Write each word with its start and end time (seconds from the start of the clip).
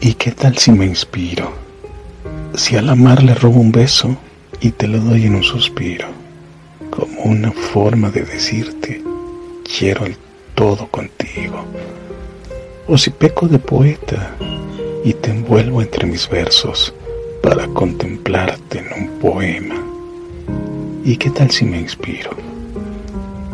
¿Y 0.00 0.14
qué 0.14 0.30
tal 0.32 0.56
si 0.56 0.72
me 0.72 0.86
inspiro? 0.86 1.52
Si 2.54 2.76
al 2.76 2.88
amar 2.88 3.22
le 3.22 3.34
robo 3.34 3.60
un 3.60 3.72
beso 3.72 4.16
y 4.60 4.70
te 4.70 4.88
lo 4.88 4.98
doy 4.98 5.26
en 5.26 5.34
un 5.34 5.42
suspiro, 5.42 6.06
como 6.90 7.22
una 7.22 7.52
forma 7.52 8.10
de 8.10 8.22
decirte, 8.22 9.02
quiero 9.78 10.06
el 10.06 10.16
todo 10.54 10.86
contigo. 10.88 11.64
O 12.86 12.98
si 12.98 13.10
peco 13.10 13.46
de 13.46 13.58
poeta 13.58 14.34
y 15.04 15.12
te 15.14 15.30
envuelvo 15.30 15.80
entre 15.80 16.06
mis 16.06 16.28
versos 16.28 16.92
para 17.42 17.66
contemplarte 17.68 18.78
en 18.78 19.04
un 19.04 19.18
poema. 19.18 19.76
¿Y 21.04 21.16
qué 21.16 21.30
tal 21.30 21.50
si 21.50 21.64
me 21.64 21.78
inspiro? 21.78 22.30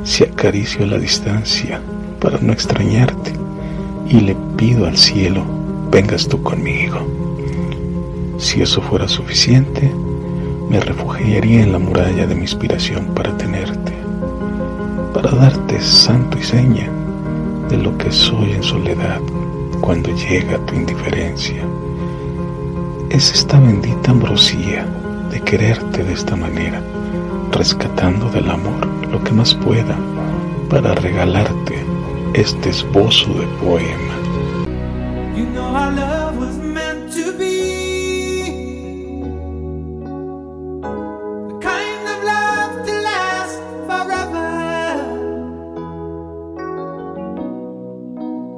Si 0.05 0.25
acaricio 0.25 0.87
la 0.87 0.99
distancia 0.99 1.81
para 2.21 2.39
no 2.39 2.53
extrañarte 2.53 3.33
y 4.09 4.21
le 4.21 4.37
pido 4.57 4.87
al 4.87 4.97
cielo, 4.97 5.45
vengas 5.97 6.29
tú 6.29 6.43
conmigo. 6.43 6.99
Si 8.37 8.61
eso 8.61 8.83
fuera 8.83 9.09
suficiente, 9.09 9.91
me 10.69 10.79
refugiaría 10.79 11.63
en 11.63 11.73
la 11.73 11.79
muralla 11.79 12.27
de 12.27 12.35
mi 12.35 12.43
inspiración 12.43 13.15
para 13.15 13.35
tenerte, 13.39 13.95
para 15.15 15.31
darte 15.31 15.81
santo 15.81 16.37
y 16.37 16.43
seña 16.43 16.91
de 17.71 17.79
lo 17.79 17.97
que 17.97 18.13
soy 18.13 18.53
en 18.53 18.63
soledad 18.63 19.23
cuando 19.81 20.15
llega 20.15 20.59
tu 20.67 20.75
indiferencia. 20.75 21.63
Es 23.09 23.33
esta 23.33 23.59
bendita 23.59 24.11
ambrosía 24.11 24.87
de 25.31 25.41
quererte 25.41 26.05
de 26.05 26.13
esta 26.13 26.37
manera, 26.37 26.83
rescatando 27.53 28.29
del 28.29 28.51
amor 28.51 28.87
lo 29.11 29.25
que 29.25 29.33
más 29.33 29.55
pueda 29.55 29.97
para 30.69 30.95
regalarte 30.95 31.83
este 32.35 32.69
esbozo 32.69 33.33
de 33.33 33.47
poema. 33.65 34.26
You 35.37 35.45
know 35.45 35.67
our 35.67 35.93
love 35.93 36.39
was 36.39 36.57
meant 36.57 37.13
to 37.13 37.37
be. 37.37 38.41
The 41.51 41.59
kind 41.61 42.09
of 42.09 42.19
love 42.25 42.87
to 42.87 42.95
last 43.11 43.61
forever. 43.89 44.49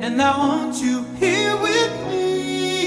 And 0.05 0.22
I 0.22 0.39
want 0.39 0.80
you 0.80 1.02
here 1.19 1.56
with 1.56 1.94
me. 2.06 2.86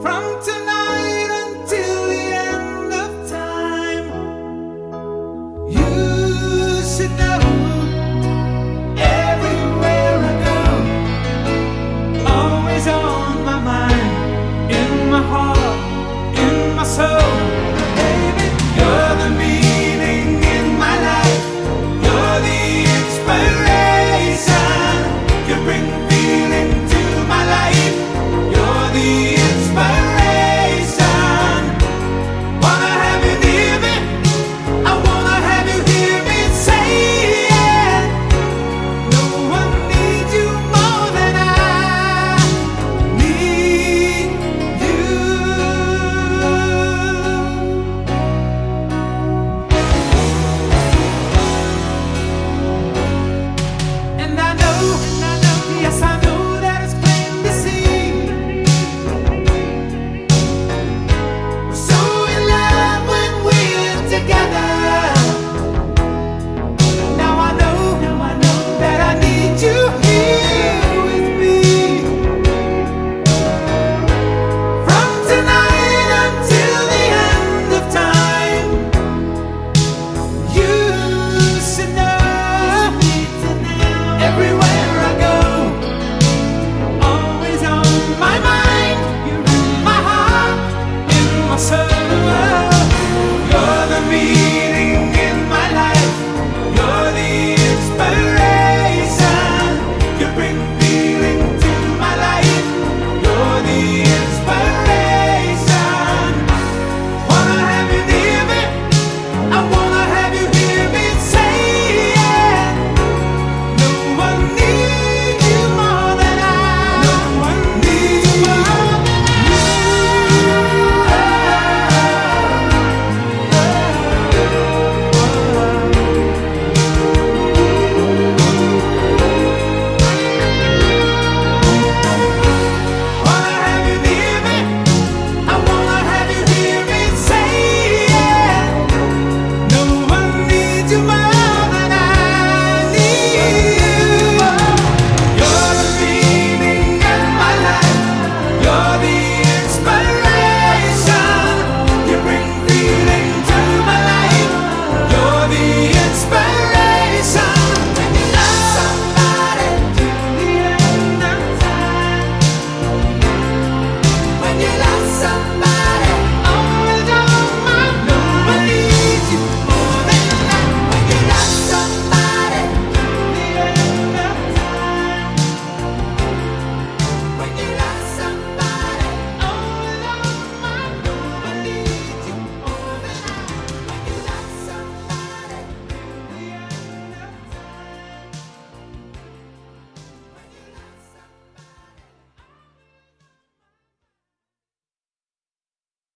From 0.00 0.24
tonight 0.48 1.30
until 1.42 2.06
the 2.12 2.24
end 2.46 2.92
of 3.04 3.10
time. 3.28 4.06
You 5.68 6.82
should 6.92 7.10
know. 7.18 7.49